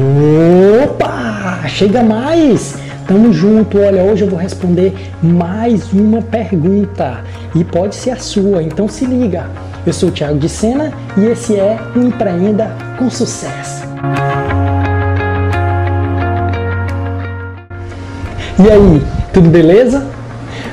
[0.00, 1.66] Opa!
[1.66, 2.78] Chega mais!
[3.08, 3.80] Tamo junto.
[3.80, 9.04] Olha, hoje eu vou responder mais uma pergunta e pode ser a sua, então se
[9.04, 9.50] liga.
[9.84, 13.82] Eu sou o Thiago de Sena e esse é o Empreenda com Sucesso.
[18.64, 19.02] E aí,
[19.32, 20.06] tudo beleza?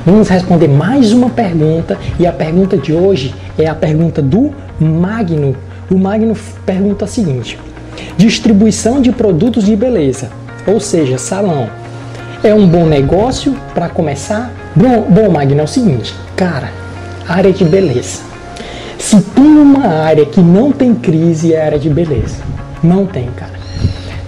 [0.05, 5.55] Vamos responder mais uma pergunta e a pergunta de hoje é a pergunta do Magno.
[5.89, 7.57] O Magno pergunta a seguinte:
[8.17, 10.29] Distribuição de produtos de beleza,
[10.65, 11.69] ou seja, salão.
[12.43, 14.51] É um bom negócio para começar?
[14.75, 16.69] Bom, bom, Magno, é o seguinte, cara,
[17.27, 18.21] área de beleza.
[18.97, 22.37] Se tem uma área que não tem crise é a área de beleza.
[22.83, 23.53] Não tem, cara.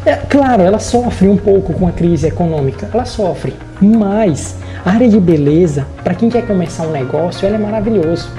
[0.05, 4.55] É, claro, ela sofre um pouco com a crise econômica, ela sofre, mas
[4.85, 8.31] a área de beleza, para quem quer começar um negócio, ela é maravilhoso.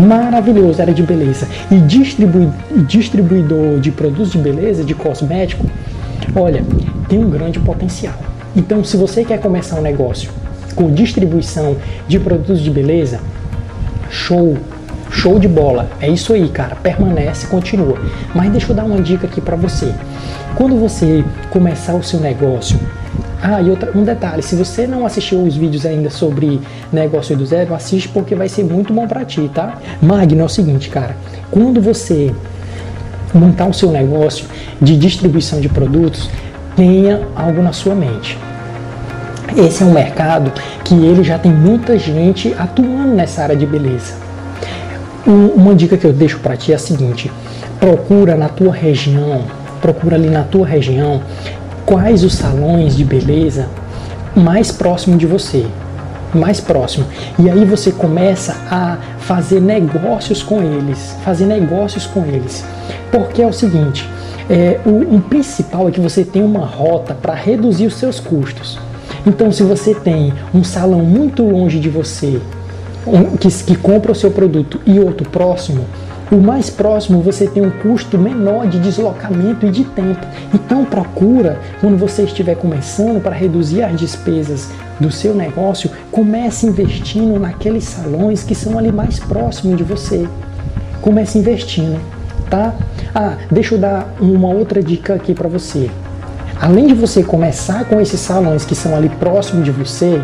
[0.00, 1.46] Maravilhoso, área de beleza.
[1.70, 1.76] E
[2.86, 5.66] distribuidor de produtos de beleza, de cosmético,
[6.34, 6.64] olha,
[7.08, 8.14] tem um grande potencial.
[8.56, 10.30] Então, se você quer começar um negócio
[10.74, 11.76] com distribuição
[12.08, 13.20] de produtos de beleza,
[14.08, 14.56] show,
[15.10, 15.90] show de bola.
[16.00, 16.76] É isso aí, cara.
[16.76, 17.98] Permanece, continua.
[18.34, 19.92] Mas deixa eu dar uma dica aqui para você.
[20.54, 22.78] Quando você começar o seu negócio,
[23.42, 26.60] ah, e outra, um detalhe, se você não assistiu os vídeos ainda sobre
[26.92, 29.78] negócio do zero, assiste porque vai ser muito bom para ti, tá?
[30.02, 31.16] Magno é o seguinte, cara,
[31.50, 32.34] quando você
[33.32, 34.46] montar o seu negócio
[34.80, 36.28] de distribuição de produtos,
[36.76, 38.36] tenha algo na sua mente.
[39.56, 40.52] Esse é um mercado
[40.84, 44.14] que ele já tem muita gente atuando nessa área de beleza.
[45.26, 47.32] uma dica que eu deixo para ti é a seguinte:
[47.78, 49.44] procura na tua região,
[49.80, 51.22] procura ali na tua região
[51.84, 53.68] quais os salões de beleza
[54.34, 55.66] mais próximo de você,
[56.34, 57.06] mais próximo.
[57.38, 62.64] E aí você começa a fazer negócios com eles, fazer negócios com eles.
[63.10, 64.08] Porque é o seguinte,
[64.48, 68.78] é, o, o principal é que você tem uma rota para reduzir os seus custos.
[69.26, 72.40] Então, se você tem um salão muito longe de você,
[73.06, 75.84] um, que, que compra o seu produto e outro próximo,
[76.30, 80.24] o mais próximo você tem um custo menor de deslocamento e de tempo.
[80.54, 84.68] Então procura, quando você estiver começando para reduzir as despesas
[85.00, 90.28] do seu negócio, comece investindo naqueles salões que são ali mais próximos de você.
[91.00, 92.00] Comece investindo,
[92.48, 92.74] tá?
[93.14, 95.90] Ah, deixa eu dar uma outra dica aqui para você.
[96.60, 100.20] Além de você começar com esses salões que são ali próximos de você,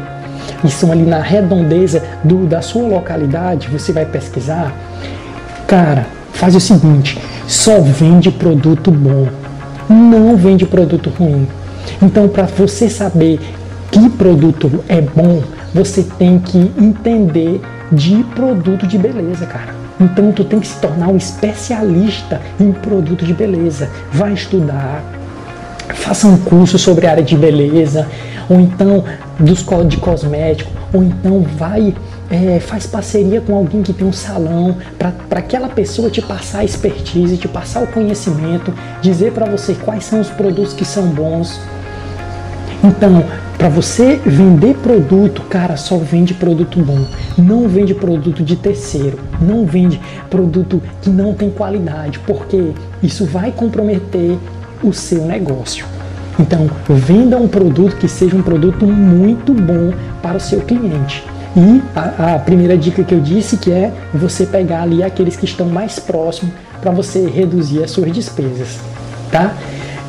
[0.64, 4.72] e são ali na redondeza do, da sua localidade, você vai pesquisar,
[5.66, 9.26] Cara, faz o seguinte: só vende produto bom,
[9.88, 11.46] não vende produto ruim.
[12.00, 13.40] Então, para você saber
[13.90, 15.42] que produto é bom,
[15.74, 17.60] você tem que entender
[17.90, 19.74] de produto de beleza, cara.
[20.00, 23.88] Então, tu tem que se tornar um especialista em produto de beleza.
[24.12, 25.02] Vai estudar,
[25.94, 28.06] faça um curso sobre a área de beleza,
[28.48, 29.04] ou então
[29.38, 31.94] dos de cosmético, ou então vai
[32.30, 36.64] é, faz parceria com alguém que tem um salão para aquela pessoa te passar a
[36.64, 41.60] expertise, te passar o conhecimento, dizer para você quais são os produtos que são bons.
[42.82, 43.24] Então,
[43.56, 47.06] para você vender produto, cara, só vende produto bom.
[47.38, 49.18] Não vende produto de terceiro.
[49.40, 52.72] Não vende produto que não tem qualidade, porque
[53.02, 54.36] isso vai comprometer
[54.82, 55.86] o seu negócio.
[56.38, 61.24] Então, venda um produto que seja um produto muito bom para o seu cliente.
[61.56, 65.46] E a, a, primeira dica que eu disse que é você pegar ali aqueles que
[65.46, 66.52] estão mais próximos
[66.82, 68.78] para você reduzir as suas despesas,
[69.32, 69.54] tá?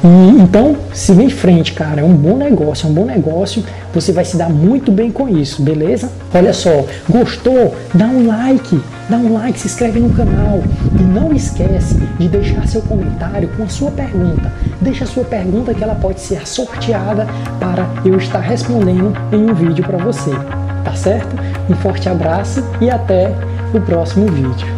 [0.03, 2.01] E, então, siga em frente, cara.
[2.01, 3.63] É um bom negócio, é um bom negócio.
[3.93, 6.11] Você vai se dar muito bem com isso, beleza?
[6.33, 7.73] Olha só, gostou?
[7.93, 10.61] Dá um like, dá um like, se inscreve no canal
[10.99, 14.51] e não esquece de deixar seu comentário com a sua pergunta.
[14.81, 17.25] Deixa a sua pergunta que ela pode ser sorteada
[17.57, 20.31] para eu estar respondendo em um vídeo para você
[20.87, 21.35] tá certo?
[21.69, 23.35] Um forte abraço e até
[23.73, 24.76] o próximo vídeo.